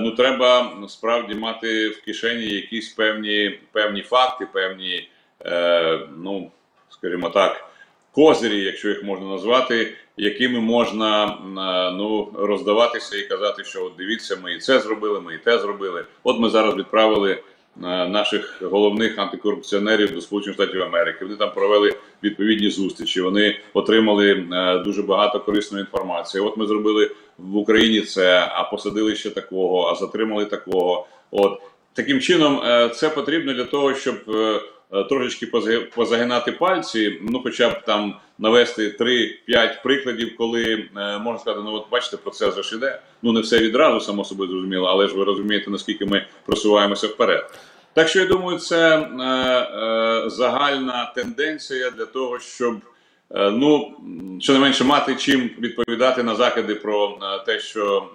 ну 0.00 0.10
треба 0.10 0.72
справді 0.88 1.34
мати 1.34 1.88
в 1.88 2.04
кишені 2.04 2.44
якісь 2.44 2.88
певні, 2.88 3.58
певні 3.72 4.02
факти, 4.02 4.46
певні, 4.52 5.08
ну, 6.16 6.50
скажімо 6.88 7.30
так, 7.30 7.70
козирі, 8.12 8.64
якщо 8.64 8.88
їх 8.88 9.04
можна 9.04 9.26
назвати, 9.26 9.92
якими 10.16 10.60
можна 10.60 11.38
ну, 11.96 12.32
роздаватися 12.38 13.16
і 13.16 13.22
казати, 13.22 13.64
що 13.64 13.84
от 13.84 13.92
дивіться, 13.98 14.38
ми 14.42 14.54
і 14.54 14.58
це 14.58 14.80
зробили, 14.80 15.20
ми 15.20 15.34
і 15.34 15.38
те 15.38 15.58
зробили. 15.58 16.04
От 16.22 16.40
ми 16.40 16.50
зараз 16.50 16.74
відправили 16.74 17.42
наших 17.80 18.62
головних 18.62 19.18
антикорупціонерів 19.18 20.14
до 20.14 20.20
Сполучених 20.20 20.54
Штатів 20.54 20.82
Америки. 20.82 21.18
Вони 21.24 21.36
там 21.36 21.52
провели 21.54 21.94
відповідні 22.22 22.70
зустрічі. 22.70 23.20
Вони 23.20 23.58
отримали 23.74 24.30
е, 24.52 24.78
дуже 24.78 25.02
багато 25.02 25.40
корисної 25.40 25.80
інформації. 25.84 26.44
От 26.44 26.56
ми 26.56 26.66
зробили 26.66 27.10
в 27.38 27.56
Україні 27.56 28.00
це, 28.00 28.48
а 28.52 28.62
посадили 28.62 29.16
ще 29.16 29.30
такого, 29.30 29.86
а 29.86 29.94
затримали 29.94 30.44
такого. 30.44 31.06
От 31.30 31.60
таким 31.92 32.20
чином, 32.20 32.60
е, 32.64 32.88
це 32.88 33.08
потрібно 33.08 33.54
для 33.54 33.64
того, 33.64 33.94
щоб 33.94 34.14
е, 34.28 34.32
е, 34.32 34.60
трошечки 35.08 35.46
позаги- 35.46 35.94
позагинати 35.94 36.52
пальці, 36.52 37.18
ну 37.22 37.40
хоча 37.42 37.70
б 37.70 37.84
там 37.84 38.16
навести 38.38 38.96
3-5 39.48 39.82
прикладів, 39.82 40.36
коли 40.36 40.64
е, 40.96 41.18
можна 41.18 41.38
сказати, 41.38 41.62
ну 41.64 41.72
от 41.72 41.86
бачите, 41.90 42.16
процес 42.16 42.54
же 42.54 42.62
ж 42.62 42.76
іде. 42.76 43.00
Ну 43.22 43.32
не 43.32 43.40
все 43.40 43.58
відразу, 43.58 44.00
само 44.00 44.24
собою 44.24 44.50
зрозуміло, 44.50 44.86
але 44.88 45.08
ж 45.08 45.14
ви 45.14 45.24
розумієте, 45.24 45.70
наскільки 45.70 46.06
ми 46.06 46.26
просуваємося 46.46 47.06
вперед. 47.06 47.50
Так 47.94 48.08
що 48.08 48.18
я 48.20 48.26
думаю, 48.26 48.58
це 48.58 48.98
е, 48.98 49.02
е, 49.22 50.30
загальна 50.30 51.12
тенденція 51.16 51.90
для 51.90 52.06
того, 52.06 52.38
щоб 52.38 52.74
е, 53.34 53.50
ну 53.50 53.92
щонайменше 54.40 54.84
мати 54.84 55.14
чим 55.16 55.50
відповідати 55.58 56.22
на 56.22 56.34
закиди 56.34 56.74
про 56.74 57.18
е, 57.22 57.44
те, 57.46 57.60
що 57.60 58.06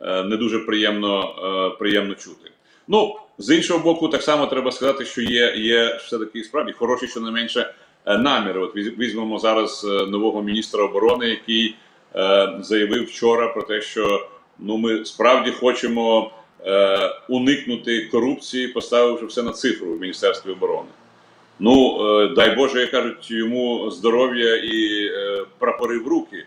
е, 0.00 0.06
е, 0.06 0.22
не 0.22 0.36
дуже 0.36 0.58
приємно, 0.58 1.34
е, 1.74 1.78
приємно 1.78 2.14
чути. 2.14 2.50
Ну 2.88 3.16
з 3.38 3.56
іншого 3.56 3.80
боку, 3.80 4.08
так 4.08 4.22
само 4.22 4.46
треба 4.46 4.72
сказати, 4.72 5.04
що 5.04 5.22
є, 5.22 5.54
є 5.56 5.96
все 6.04 6.18
таки 6.18 6.44
справді 6.44 6.72
хороші, 6.72 7.06
щонайменше 7.06 7.74
е, 8.06 8.18
наміри. 8.18 8.60
От 8.60 8.76
візьмемо 8.76 9.38
зараз 9.38 9.86
е, 9.88 10.06
нового 10.06 10.42
міністра 10.42 10.84
оборони, 10.84 11.28
який 11.28 11.76
е, 12.16 12.48
заявив 12.60 13.04
вчора 13.04 13.48
про 13.48 13.62
те, 13.62 13.80
що 13.82 14.28
ну 14.58 14.76
ми 14.76 15.04
справді 15.04 15.50
хочемо 15.50 16.30
е, 16.66 16.98
уникнути 17.28 18.06
корупції, 18.06 18.68
поставивши 18.68 19.26
все 19.26 19.42
на 19.42 19.52
цифру 19.52 19.92
в 19.92 20.00
Міністерстві 20.00 20.50
оборони. 20.50 20.88
Ну 21.58 21.98
е, 22.00 22.34
дай 22.34 22.56
Боже, 22.56 22.80
як 22.80 22.90
кажуть, 22.90 23.30
йому 23.30 23.90
здоров'я 23.90 24.56
і 24.56 25.06
е, 25.06 25.44
прапори 25.58 25.98
в 25.98 26.08
руки. 26.08 26.44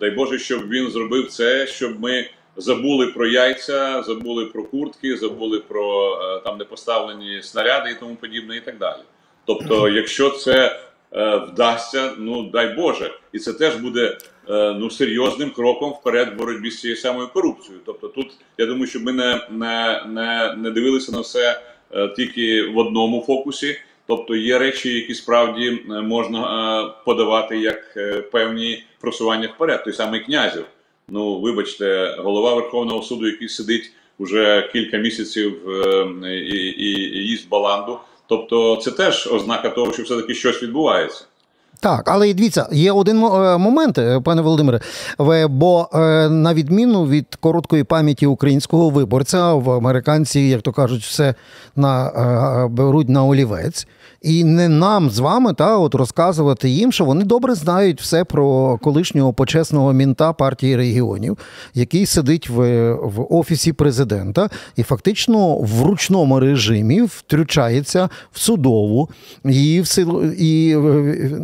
Дай 0.00 0.10
Боже, 0.10 0.38
щоб 0.38 0.68
він 0.68 0.90
зробив 0.90 1.28
це, 1.28 1.66
щоб 1.66 2.00
ми 2.00 2.30
забули 2.56 3.06
про 3.06 3.26
яйця, 3.26 4.02
забули 4.02 4.46
про 4.46 4.64
куртки, 4.64 5.16
забули 5.16 5.60
про 5.60 6.14
е, 6.22 6.40
там 6.44 6.58
непоставлені 6.58 7.42
снаряди 7.42 7.90
і 7.90 7.94
тому 8.00 8.16
подібне, 8.16 8.56
і 8.56 8.60
так 8.60 8.78
далі. 8.78 9.00
Тобто, 9.44 9.88
якщо 9.88 10.30
це 10.30 10.80
е, 11.12 11.36
вдасться, 11.36 12.12
ну 12.18 12.42
дай 12.42 12.74
Боже, 12.74 13.10
і 13.32 13.38
це 13.38 13.52
теж 13.52 13.76
буде 13.76 14.18
е, 14.48 14.76
ну 14.78 14.90
серйозним 14.90 15.50
кроком 15.50 15.90
вперед 15.90 16.28
в 16.34 16.38
боротьбі 16.38 16.70
з 16.70 16.80
цією 16.80 16.96
самою 16.96 17.28
корупцією. 17.28 17.80
Тобто, 17.86 18.08
тут 18.08 18.30
я 18.58 18.66
думаю, 18.66 18.86
щоб 18.86 19.02
ми 19.02 19.12
не, 19.12 19.40
не, 19.50 20.04
не, 20.06 20.54
не 20.56 20.70
дивилися 20.70 21.12
на 21.12 21.20
все 21.20 21.60
е, 21.94 22.08
тільки 22.08 22.62
в 22.62 22.78
одному 22.78 23.24
фокусі. 23.26 23.76
Тобто 24.06 24.36
є 24.36 24.58
речі, 24.58 24.94
які 24.94 25.14
справді 25.14 25.68
е, 25.90 26.00
можна 26.00 26.40
е, 26.40 26.92
подавати 27.04 27.58
як 27.58 27.96
е, 27.96 28.22
певні 28.22 28.84
просування 29.00 29.48
вперед. 29.54 29.84
Той 29.84 29.92
самий 29.92 30.20
князів. 30.20 30.64
Ну, 31.08 31.40
вибачте, 31.40 32.16
голова 32.18 32.54
Верховного 32.54 33.02
суду, 33.02 33.26
який 33.26 33.48
сидить 33.48 33.92
уже 34.18 34.70
кілька 34.72 34.96
місяців 34.96 35.70
е, 35.70 36.06
і, 36.34 36.56
і, 36.56 37.18
і 37.18 37.28
їсть 37.28 37.48
баланду. 37.48 37.98
Тобто, 38.26 38.76
це 38.76 38.90
теж 38.90 39.26
ознака 39.26 39.70
того, 39.70 39.92
що 39.92 40.02
все-таки 40.02 40.34
щось 40.34 40.62
відбувається. 40.62 41.24
Так, 41.80 42.10
але 42.10 42.34
дивіться, 42.34 42.68
є 42.72 42.92
один 42.92 43.24
е, 43.24 43.58
момент, 43.58 43.98
е, 43.98 44.20
пане 44.20 44.42
Володимире. 44.42 44.80
Бо 45.48 45.88
е, 45.94 45.98
на 46.28 46.54
відміну 46.54 47.06
від 47.06 47.34
короткої 47.40 47.84
пам'яті 47.84 48.26
українського 48.26 48.90
виборця, 48.90 49.52
в 49.52 49.70
американці, 49.70 50.40
як 50.40 50.62
то 50.62 50.72
кажуть, 50.72 51.02
все 51.02 51.34
на 51.76 52.68
беруть 52.70 53.08
на 53.08 53.24
олівець. 53.24 53.86
І 54.22 54.44
не 54.44 54.68
нам 54.68 55.10
з 55.10 55.18
вами 55.18 55.54
та 55.54 55.78
от 55.78 55.94
розказувати 55.94 56.68
їм, 56.68 56.92
що 56.92 57.04
вони 57.04 57.24
добре 57.24 57.54
знають 57.54 58.00
все 58.00 58.24
про 58.24 58.78
колишнього 58.78 59.32
почесного 59.32 59.92
мінта 59.92 60.32
партії 60.32 60.76
регіонів, 60.76 61.38
який 61.74 62.06
сидить 62.06 62.48
в 62.48 62.92
в 62.92 63.34
офісі 63.34 63.72
президента 63.72 64.50
і 64.76 64.82
фактично 64.82 65.56
в 65.56 65.82
ручному 65.82 66.40
режимі 66.40 67.02
втручається 67.02 68.08
в 68.32 68.38
судову 68.38 69.08
і 69.44 69.80
в 69.80 69.86
силу 69.86 70.24
і 70.24 70.76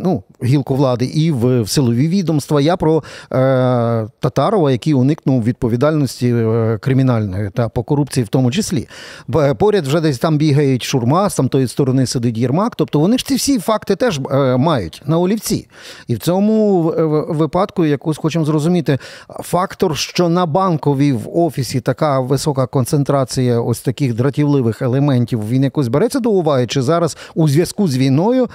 ну, 0.03 0.22
гілку 0.43 0.75
влади, 0.75 1.05
і 1.05 1.31
в, 1.31 1.61
в 1.61 1.69
силові 1.69 2.07
відомства. 2.07 2.61
Я 2.61 2.77
про 2.77 2.97
е, 2.97 4.07
Татарова, 4.19 4.71
який 4.71 4.93
уникнув 4.93 5.43
відповідальності 5.43 6.27
е, 6.29 6.77
кримінальної 6.81 7.49
та 7.49 7.69
по 7.69 7.83
корупції, 7.83 8.23
в 8.23 8.27
тому 8.27 8.51
числі. 8.51 8.87
Поряд 9.57 9.87
вже 9.87 10.01
десь 10.01 10.19
там 10.19 10.37
бігають 10.37 10.83
шурма, 10.83 11.29
з 11.29 11.35
там 11.35 11.49
тої 11.49 11.67
сторони 11.67 12.05
сидить 12.05 12.37
Єрмак. 12.37 12.75
Тобто 12.75 12.99
вони 12.99 13.17
ж 13.17 13.25
ці 13.25 13.35
всі 13.35 13.59
факти 13.59 13.95
теж 13.95 14.19
е, 14.31 14.57
мають 14.57 15.01
на 15.05 15.19
олівці. 15.19 15.67
І 16.07 16.15
в 16.15 16.19
цьому 16.19 16.81
випадку 17.29 17.85
якось 17.85 18.17
хочемо 18.17 18.45
зрозуміти 18.45 18.97
фактор, 19.43 19.97
що 19.97 20.29
на 20.29 20.45
банковій 20.45 21.11
в 21.11 21.37
офісі 21.37 21.81
така 21.81 22.19
висока 22.19 22.65
концентрація 22.65 23.59
ось 23.59 23.81
таких 23.81 24.13
дратівливих 24.13 24.81
елементів, 24.81 25.49
він 25.49 25.63
якось 25.63 25.87
береться 25.87 26.19
до 26.19 26.29
уваги, 26.29 26.67
чи 26.67 26.81
зараз 26.81 27.17
у 27.35 27.47
зв'язку 27.47 27.87
з 27.87 27.97
війною 27.97 28.43
е, 28.43 28.49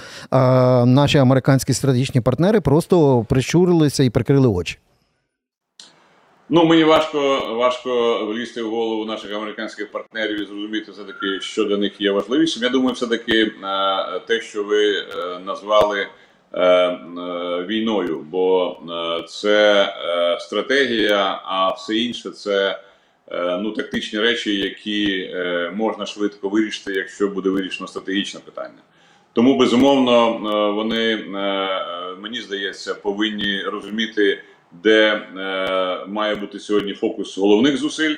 наші 0.85 1.17
американські 1.17 1.58
стратегічні 1.67 2.21
партнери 2.21 2.61
просто 2.61 3.25
прищурилися 3.29 4.03
і 4.03 4.09
прикрили 4.09 4.47
очі. 4.47 4.77
Ну 6.51 6.65
мені 6.65 6.83
важко 6.83 7.39
важко 7.55 8.25
влізти 8.25 8.61
в 8.61 8.69
голову 8.69 9.05
наших 9.05 9.33
американських 9.33 9.91
партнерів 9.91 10.41
і 10.41 10.45
зрозуміти 10.45 10.91
все 10.91 11.03
таки, 11.03 11.39
що 11.41 11.65
для 11.65 11.77
них 11.77 12.01
є 12.01 12.11
важливішим. 12.11 12.63
Я 12.63 12.69
думаю, 12.69 12.93
все 12.93 13.07
таки 13.07 13.41
е, 13.41 13.51
те, 14.27 14.41
що 14.41 14.63
ви 14.63 14.91
е, 14.91 15.05
назвали 15.45 16.07
е, 16.53 16.99
війною, 17.67 18.25
бо 18.29 18.77
це 19.29 19.87
стратегія, 20.39 21.41
а 21.45 21.73
все 21.73 21.95
інше 21.95 22.29
це 22.29 22.79
ну 23.31 23.71
тактичні 23.71 24.19
речі, 24.19 24.59
які 24.59 25.29
можна 25.73 26.05
швидко 26.05 26.49
вирішити, 26.49 26.93
якщо 26.93 27.27
буде 27.27 27.49
вирішено 27.49 27.87
стратегічне 27.87 28.39
питання. 28.39 28.79
Тому 29.33 29.57
безумовно 29.57 30.37
вони 30.75 31.25
мені 32.19 32.41
здається 32.41 32.95
повинні 32.95 33.61
розуміти 33.61 34.43
де 34.71 35.11
е, 35.11 36.05
має 36.07 36.35
бути 36.35 36.59
сьогодні 36.59 36.93
фокус 36.93 37.37
головних 37.37 37.77
зусиль, 37.77 38.15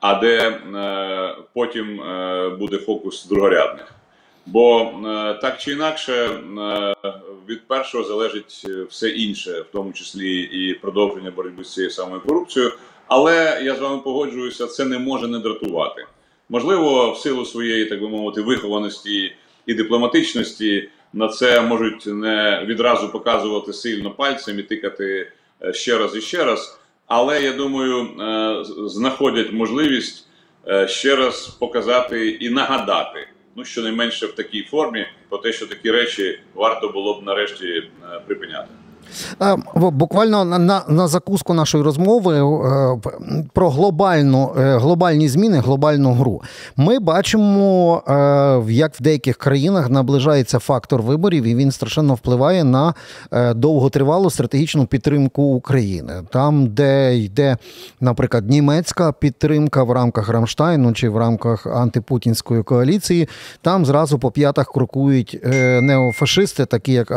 а 0.00 0.14
де 0.14 0.48
е, 0.48 1.36
потім 1.54 2.00
е, 2.00 2.48
буде 2.48 2.78
фокус 2.78 3.26
другорядних. 3.26 3.94
Бо 4.46 4.80
е, 4.80 5.34
так 5.34 5.58
чи 5.58 5.72
інакше 5.72 6.12
е, 6.12 6.94
від 7.48 7.68
першого 7.68 8.04
залежить 8.04 8.66
все 8.88 9.08
інше, 9.08 9.60
в 9.60 9.66
тому 9.72 9.92
числі 9.92 10.40
і 10.40 10.74
продовження 10.74 11.30
боротьби 11.30 11.64
з 11.64 11.74
цією 11.74 11.90
самою 11.90 12.20
корупцією. 12.20 12.72
Але 13.06 13.62
я 13.64 13.74
з 13.74 13.80
вами 13.80 13.98
погоджуюся, 13.98 14.66
це 14.66 14.84
не 14.84 14.98
може 14.98 15.28
не 15.28 15.38
дратувати. 15.38 16.06
Можливо, 16.48 17.12
в 17.12 17.18
силу 17.18 17.44
своєї, 17.44 17.84
так 17.86 18.00
би 18.00 18.08
мовити, 18.08 18.42
вихованості 18.42 19.32
і 19.66 19.74
дипломатичності 19.74 20.88
на 21.12 21.28
це 21.28 21.60
можуть 21.60 22.06
не 22.06 22.64
відразу 22.66 23.12
показувати 23.12 23.72
сильно 23.72 24.10
пальцем 24.10 24.58
і 24.58 24.62
тикати 24.62 25.32
Е, 25.64 25.72
ще 25.72 25.98
раз 25.98 26.16
і 26.16 26.20
ще 26.20 26.44
раз. 26.44 26.78
Але 27.06 27.42
я 27.42 27.52
думаю, 27.52 28.20
е, 28.20 28.64
знаходять 28.88 29.52
можливість 29.52 30.28
е, 30.68 30.88
ще 30.88 31.16
раз 31.16 31.46
показати 31.46 32.30
і 32.30 32.50
нагадати, 32.50 33.28
ну 33.56 33.64
щонайменше 33.64 34.26
в 34.26 34.32
такій 34.32 34.62
формі, 34.62 35.06
про 35.28 35.38
те, 35.38 35.52
що 35.52 35.66
такі 35.66 35.90
речі 35.90 36.40
варто 36.54 36.88
було 36.88 37.20
б 37.20 37.24
нарешті 37.24 37.90
припиняти. 38.26 38.68
Е, 39.42 39.56
буквально 39.74 40.44
на 40.44 40.82
на 40.88 41.08
закуску 41.08 41.54
нашої 41.54 41.84
розмови 41.84 42.38
е, 42.38 42.98
про 43.52 43.70
глобальну, 43.70 44.54
е, 44.58 44.78
глобальні 44.78 45.28
зміни, 45.28 45.58
глобальну 45.58 46.12
гру. 46.12 46.42
Ми 46.76 46.98
бачимо, 46.98 48.02
як 48.68 48.94
в 48.94 49.02
деяких 49.02 49.36
країнах 49.36 49.90
наближається 49.90 50.58
фактор 50.58 51.02
виборів, 51.02 51.44
і 51.44 51.54
він 51.54 51.72
страшенно 51.72 52.14
впливає 52.14 52.64
на 52.64 52.94
довготривалу 53.54 54.30
стратегічну 54.30 54.86
підтримку 54.86 55.42
України. 55.42 56.12
Там, 56.30 56.66
де 56.66 57.18
йде, 57.18 57.56
наприклад, 58.00 58.50
німецька 58.50 59.12
підтримка 59.12 59.82
в 59.82 59.90
рамках 59.90 60.28
Рамштайну 60.28 60.92
чи 60.92 61.08
в 61.08 61.16
рамках 61.16 61.66
антипутінської 61.66 62.62
коаліції, 62.62 63.28
там 63.62 63.86
зразу 63.86 64.18
по 64.18 64.30
п'ятах 64.30 64.72
крокують 64.72 65.40
неофашисти, 65.82 66.66
такі 66.66 66.92
як 66.92 67.10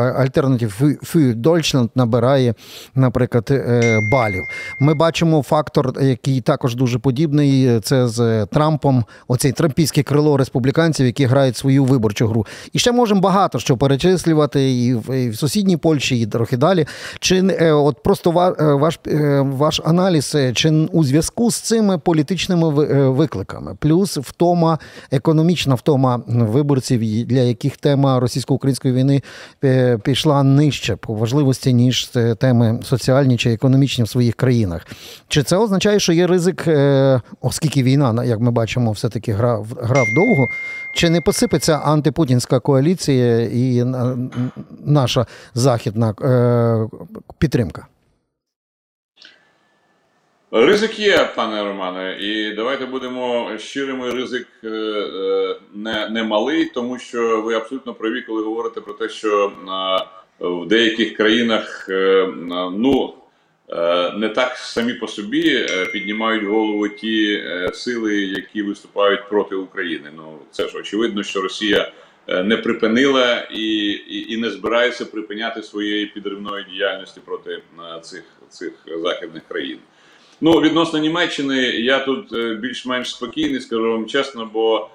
für 1.04 1.34
Deutschland, 1.34 1.85
Франк 1.86 1.92
набирає, 1.96 2.54
наприклад, 2.96 3.48
е, 3.52 4.00
балів. 4.12 4.44
Ми 4.80 4.94
бачимо 4.94 5.44
фактор, 5.44 5.94
який 6.02 6.42
також 6.42 6.76
дуже 6.76 7.00
подібний. 7.00 7.80
Це 7.80 8.08
з 8.08 8.46
Трампом, 8.46 9.04
оцей 9.28 9.52
трампійське 9.52 10.04
крило 10.04 10.38
республіканців, 10.38 11.06
які 11.06 11.26
грають 11.26 11.58
свою 11.58 11.86
виборчу 11.86 12.28
гру. 12.28 12.46
І 12.74 12.80
ще 12.80 12.92
можемо 12.92 13.22
багато 13.22 13.60
що 13.60 13.78
перечислювати 13.78 14.72
і 14.72 14.94
в, 14.94 15.16
і 15.16 15.30
в 15.30 15.36
сусідній 15.36 15.78
Польщі, 15.78 16.20
і 16.20 16.26
трохи 16.26 16.58
далі. 16.58 16.86
Чи 17.20 17.38
е, 17.60 17.72
от 17.72 18.04
просто 18.04 18.56
е, 18.60 18.74
ваш 18.74 19.00
ваш 19.42 19.82
аналіз, 19.86 20.36
чи 20.54 20.70
у 20.70 21.04
зв'язку 21.04 21.52
з 21.52 21.56
цими 21.56 21.98
політичними 21.98 22.70
викликами, 23.10 23.76
плюс 23.80 24.18
втома, 24.18 24.80
економічна 25.12 25.76
втома 25.76 26.22
виборців, 26.28 27.26
для 27.26 27.42
яких 27.42 27.78
тема 27.78 28.20
російсько-української 28.20 28.94
війни 28.94 29.22
пішла 30.04 30.44
нижче 30.44 30.96
по 30.96 31.14
важливості 31.14 31.65
ніж 31.74 32.12
теми 32.40 32.80
соціальні 32.84 33.38
чи 33.38 33.54
економічні 33.54 34.04
в 34.04 34.10
своїх 34.10 34.36
країнах. 34.36 34.88
Чи 35.28 35.44
це 35.44 35.58
означає, 35.58 36.00
що 36.00 36.14
є 36.14 36.28
ризик, 36.28 36.68
е, 36.68 37.22
оскільки 37.42 37.84
війна, 37.84 38.24
як 38.24 38.40
ми 38.40 38.52
бачимо, 38.52 38.92
все-таки 38.92 39.32
гра 39.32 39.64
грав 39.82 40.06
довго, 40.16 40.48
чи 40.96 41.10
не 41.10 41.22
посипеться 41.22 41.78
антипутінська 41.78 42.60
коаліція 42.60 43.42
і 43.42 43.84
наша 44.86 45.26
західна 45.54 46.14
е, 46.22 46.98
підтримка? 47.38 47.88
Ризик 50.52 51.00
є, 51.00 51.30
пане 51.36 51.64
Романе, 51.64 52.18
і 52.20 52.54
давайте 52.54 52.86
будемо 52.86 53.52
щирими. 53.58 54.12
Ризик 54.12 54.48
е, 54.64 55.56
не 55.74 56.10
не 56.10 56.24
малий, 56.24 56.66
тому 56.66 57.00
що 57.00 57.42
ви 57.42 57.56
абсолютно 57.56 57.94
праві, 57.94 58.22
коли 58.22 58.44
говорите 58.44 58.82
про 58.82 58.94
те, 58.94 59.10
що 59.10 59.52
в 60.40 60.66
деяких 60.66 61.18
країнах 61.18 61.90
е, 61.90 62.28
ну 62.74 63.14
е, 63.70 64.12
не 64.12 64.30
так 64.30 64.58
самі 64.58 64.94
по 64.94 65.08
собі 65.08 65.68
е, 65.70 65.86
піднімають 65.86 66.44
голову 66.44 66.88
ті 66.88 67.44
сили, 67.74 68.16
які 68.16 68.62
виступають 68.62 69.30
проти 69.30 69.56
України. 69.56 70.10
Ну 70.16 70.38
це 70.52 70.68
ж 70.68 70.78
очевидно, 70.78 71.24
що 71.24 71.42
Росія 71.42 71.92
не 72.28 72.58
припинила 72.58 73.48
і 73.52 73.88
і, 73.88 74.34
і 74.34 74.38
не 74.38 74.50
збирається 74.50 75.06
припиняти 75.06 75.64
своєї 75.64 76.06
підривної 76.06 76.66
діяльності 76.72 77.22
проти 77.26 77.62
цих, 78.02 78.24
цих 78.50 78.72
західних 79.04 79.44
країн. 79.48 79.78
Ну, 80.42 80.52
відносно 80.52 81.00
Німеччини, 81.00 81.62
я 81.64 82.00
тут 82.00 82.58
більш-менш 82.60 83.10
спокійний, 83.10 83.62
скажу 83.62 83.92
вам 83.92 84.06
чесно, 84.06 84.50
бо 84.54 84.90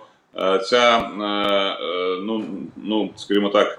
ця 0.64 1.10
ну, 2.22 2.44
ну 2.76 3.10
скажімо 3.16 3.48
так 3.48 3.78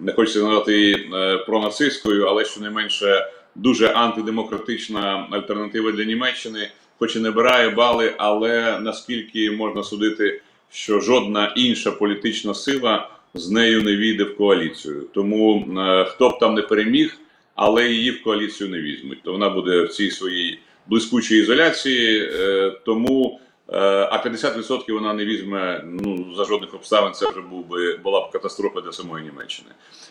не 0.00 0.12
хочеться 0.12 0.42
називати 0.42 0.78
її 0.78 1.10
е, 1.14 1.38
пронацистською, 1.38 2.26
але 2.26 2.44
щонайменше 2.44 3.26
дуже 3.54 3.88
антидемократична 3.88 5.28
альтернатива 5.30 5.92
для 5.92 6.04
Німеччини, 6.04 6.70
хоч 6.98 7.16
і 7.16 7.20
не 7.20 7.30
бирає 7.30 7.70
бали, 7.70 8.14
але 8.18 8.80
наскільки 8.80 9.50
можна 9.50 9.82
судити, 9.82 10.40
що 10.70 11.00
жодна 11.00 11.52
інша 11.56 11.90
політична 11.90 12.54
сила 12.54 13.10
з 13.34 13.50
нею 13.50 13.82
не 13.82 13.96
війде 13.96 14.24
в 14.24 14.36
коаліцію. 14.36 15.06
Тому 15.14 15.68
е, 15.78 16.04
хто 16.04 16.28
б 16.28 16.38
там 16.38 16.54
не 16.54 16.62
переміг, 16.62 17.16
але 17.54 17.88
її 17.88 18.10
в 18.10 18.22
коаліцію 18.22 18.70
не 18.70 18.80
візьмуть. 18.80 19.22
То 19.22 19.32
вона 19.32 19.50
буде 19.50 19.82
в 19.82 19.88
цій 19.88 20.10
своїй 20.10 20.58
блискучій 20.86 21.38
ізоляції. 21.38 22.30
Е, 22.32 22.72
тому 22.84 23.40
а 23.66 24.22
50% 24.24 24.92
вона 24.92 25.14
не 25.14 25.24
візьме 25.24 25.84
ну 25.84 26.34
за 26.34 26.44
жодних 26.44 26.74
обставин. 26.74 27.12
Це 27.12 27.30
вже 27.30 27.40
був 27.40 27.66
би 27.66 27.96
була 27.96 28.20
б 28.20 28.30
катастрофа 28.30 28.80
для 28.80 28.92
самої 28.92 29.24
Німеччини. 29.24 29.68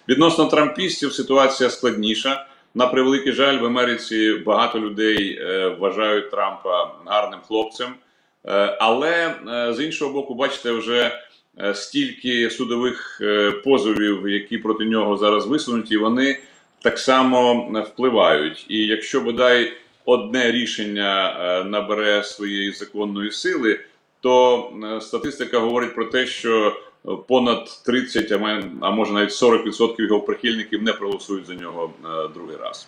Відносно 0.09 0.45
трампістів 0.45 1.13
ситуація 1.13 1.69
складніша. 1.69 2.47
На 2.75 2.87
превеликий 2.87 3.31
жаль, 3.33 3.59
в 3.59 3.65
Америці 3.65 4.33
багато 4.45 4.79
людей 4.79 5.39
е, 5.41 5.67
вважають 5.67 6.31
Трампа 6.31 6.91
гарним 7.05 7.39
хлопцем, 7.47 7.93
е, 8.45 8.77
але 8.79 9.35
з 9.75 9.83
іншого 9.83 10.13
боку, 10.13 10.33
бачите, 10.33 10.71
вже 10.71 11.19
е, 11.59 11.75
стільки 11.75 12.49
судових 12.49 13.19
е, 13.21 13.51
позовів, 13.51 14.29
які 14.29 14.57
проти 14.57 14.85
нього 14.85 15.17
зараз 15.17 15.47
висунуті, 15.47 15.97
вони 15.97 16.39
так 16.81 16.99
само 16.99 17.71
е, 17.75 17.79
впливають. 17.79 18.65
І 18.69 18.77
якщо 18.77 19.21
бодай 19.21 19.73
одне 20.05 20.51
рішення 20.51 21.37
е, 21.39 21.63
набере 21.63 22.23
своєї 22.23 22.71
законної 22.71 23.31
сили, 23.31 23.79
то 24.21 24.69
е, 24.83 25.01
статистика 25.01 25.59
говорить 25.59 25.95
про 25.95 26.05
те, 26.05 26.25
що 26.25 26.67
е, 27.05 27.09
понад 27.27 27.81
30, 27.85 28.31
а 28.81 28.91
може 28.91 29.13
навіть 29.13 29.29
40% 29.29 29.95
його 29.97 30.21
прихильників 30.21 30.83
не 30.83 30.93
проголосують 30.93 31.45
за 31.45 31.53
нього 31.53 31.93
другий 32.33 32.57
раз. 32.57 32.87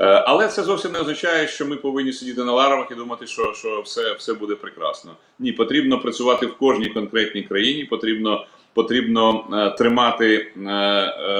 Але 0.00 0.48
це 0.48 0.62
зовсім 0.62 0.92
не 0.92 1.00
означає, 1.00 1.48
що 1.48 1.66
ми 1.66 1.76
повинні 1.76 2.12
сидіти 2.12 2.44
на 2.44 2.52
ларовах 2.52 2.90
і 2.90 2.94
думати, 2.94 3.26
що, 3.26 3.52
що 3.54 3.80
все, 3.80 4.12
все 4.12 4.34
буде 4.34 4.54
прекрасно. 4.54 5.12
Ні, 5.38 5.52
потрібно 5.52 6.00
працювати 6.00 6.46
в 6.46 6.56
кожній 6.56 6.86
конкретній 6.86 7.42
країні, 7.42 7.84
потрібно, 7.84 8.46
потрібно 8.74 9.44
тримати 9.78 10.52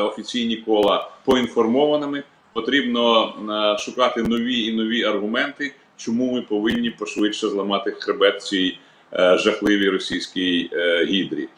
офіційні 0.02 0.56
кола 0.56 1.10
поінформованими, 1.24 2.22
потрібно 2.58 3.34
е, 3.74 3.78
шукати 3.78 4.22
нові 4.22 4.64
і 4.64 4.76
нові 4.76 5.04
аргументи, 5.04 5.74
чому 5.96 6.32
ми 6.32 6.42
повинні 6.42 6.90
пошвидше 6.90 7.48
зламати 7.48 7.90
хребет 7.90 8.42
цій 8.42 8.78
е, 9.12 9.38
жахливій 9.38 9.88
російській 9.88 10.70
е, 10.72 11.04
гідрі. 11.04 11.48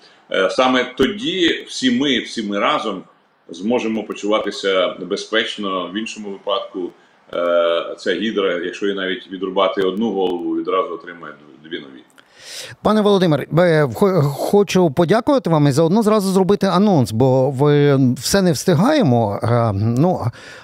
Саме 0.51 0.95
тоді 0.97 1.65
всі 1.69 1.91
ми, 1.91 2.19
всі 2.19 2.43
ми 2.43 2.59
разом 2.59 3.03
зможемо 3.49 4.05
почуватися 4.05 4.89
безпечно. 4.89 5.91
В 5.95 5.97
іншому 5.97 6.31
випадку 6.31 6.93
ця 7.99 8.15
гідра, 8.15 8.61
якщо 8.65 8.87
їй 8.87 8.95
навіть 8.95 9.31
відрубати 9.31 9.83
одну 9.83 10.11
голову, 10.11 10.57
відразу 10.57 10.95
отримає 10.95 11.35
дві 11.65 11.79
нові. 11.79 12.03
Пане 12.83 13.01
Володимир, 13.01 13.47
е, 13.59 13.89
хочу 14.25 14.91
подякувати 14.91 15.51
вам 15.51 15.67
і 15.67 15.73
заодно 15.73 16.03
зразу 16.03 16.33
зробити 16.33 16.67
анонс, 16.67 17.13
бо 17.13 17.51
ви 17.51 17.97
все 18.15 18.43
не 18.43 18.53
встигаємо. 18.53 19.41
Е, 19.43 19.73
Ну 20.01 20.21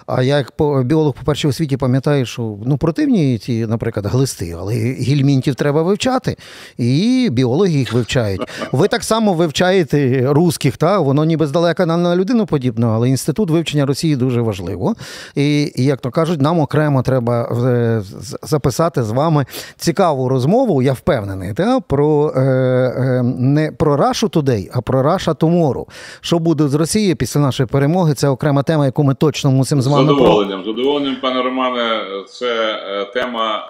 а 0.07 0.23
я 0.23 0.37
як 0.39 0.53
біолог, 0.85 1.15
по-перше, 1.15 1.49
у 1.49 1.53
світі 1.53 1.77
пам'ятаю, 1.77 2.27
що 2.27 2.57
ну 2.65 2.77
противні 2.77 3.39
ті, 3.39 3.67
наприклад, 3.67 4.07
глисти, 4.07 4.57
але 4.59 4.75
гільмінтів 4.75 5.55
треба 5.55 5.83
вивчати, 5.83 6.37
і 6.79 7.29
біологи 7.33 7.71
їх 7.71 7.93
вивчають. 7.93 8.41
Ви 8.73 8.89
так 8.89 9.05
само 9.05 9.35
вивчаєте 9.35 10.27
русських, 10.33 10.77
та 10.77 10.99
воно 10.99 11.25
ніби 11.25 11.47
здалека 11.47 11.87
на, 11.87 12.17
людину 12.17 12.47
подібно, 12.47 12.93
але 12.95 13.09
інститут 13.09 13.51
вивчення 13.51 13.87
Росії 13.87 14.17
дуже 14.17 14.41
важливо. 14.41 14.95
І, 15.35 15.73
і 15.77 15.85
як 15.85 16.01
то 16.01 16.11
кажуть, 16.11 16.41
нам 16.41 16.61
окремо 16.61 17.03
треба 17.03 17.43
е, 17.43 18.03
записати 18.43 19.03
з 19.03 19.11
вами 19.11 19.47
цікаву 19.77 20.29
розмову. 20.29 20.83
Я 20.83 20.93
впевнений, 20.93 21.55
та 21.55 21.76
про 21.81 22.33
е, 22.37 22.41
е, 22.41 23.23
не 23.39 23.73
про 23.73 23.97
Russia 23.97 24.31
Today, 24.31 24.71
а 24.73 24.81
про 24.81 25.03
Russia 25.03 25.37
Tomorrow. 25.37 25.85
Що 26.21 26.39
буде 26.39 26.69
з 26.69 26.75
Росією 26.75 27.17
після 27.17 27.41
нашої 27.41 27.67
перемоги? 27.67 28.15
Це 28.15 28.29
окрема 28.29 28.63
тема, 28.63 28.87
яку 28.87 29.05
ми 29.05 29.15
точно 29.15 29.51
мусимо 29.51 29.83
з 29.83 29.87
вами 29.87 30.07
про. 30.07 30.15
задоволенням, 30.15 30.63
з 30.63 30.67
задоволенням, 30.67 31.17
пане 31.23 31.43
Романе, 31.43 32.05
це 32.29 32.73
е, 32.73 33.05
тема, 33.05 33.69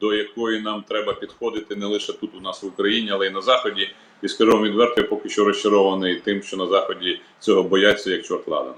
до 0.00 0.14
якої 0.14 0.62
нам 0.62 0.84
треба 0.88 1.12
підходити 1.12 1.76
не 1.76 1.86
лише 1.86 2.12
тут 2.12 2.30
у 2.38 2.40
нас 2.40 2.62
в 2.62 2.66
Україні, 2.66 3.10
але 3.12 3.26
й 3.26 3.30
на 3.30 3.40
Заході. 3.40 3.88
І 4.22 4.28
скажу 4.28 4.60
відверто, 4.60 5.00
я 5.00 5.06
поки 5.06 5.28
що 5.28 5.44
розчарований 5.44 6.20
тим, 6.24 6.42
що 6.42 6.56
на 6.56 6.66
Заході 6.66 7.20
цього 7.40 7.62
бояться 7.62 8.10
як 8.10 8.24
чорт 8.24 8.48
ладана. 8.48 8.74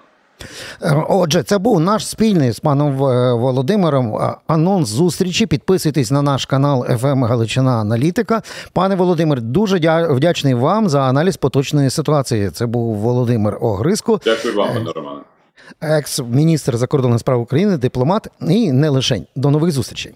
Отже, 1.08 1.42
це 1.42 1.58
був 1.58 1.80
наш 1.80 2.06
спільний 2.06 2.52
з 2.52 2.60
паном 2.60 2.96
Володимиром 3.40 4.18
анонс 4.46 4.88
зустрічі. 4.88 5.46
Підписуйтесь 5.46 6.10
на 6.10 6.22
наш 6.22 6.46
канал 6.46 6.84
«ФМ 6.84 7.24
Галичина 7.24 7.70
Аналітика. 7.80 8.42
Пане 8.72 8.94
Володимир, 8.94 9.40
дуже 9.42 9.76
дя- 9.78 10.14
вдячний 10.14 10.54
вам 10.54 10.88
за 10.88 11.00
аналіз 11.00 11.36
поточної 11.36 11.90
ситуації. 11.90 12.50
Це 12.50 12.66
був 12.66 12.94
Володимир 12.96 13.58
Огриско, 13.60 14.20
Дякую 14.24 14.54
вам, 14.56 14.68
пане 14.74 14.90
Романе. 14.96 15.20
екс-міністр 15.80 16.76
закордонних 16.76 17.20
справ 17.20 17.40
України, 17.40 17.76
дипломат 17.76 18.28
і 18.48 18.72
не 18.72 18.88
лишень. 18.88 19.26
До 19.36 19.50
нових 19.50 19.72
зустрічей. 19.72 20.14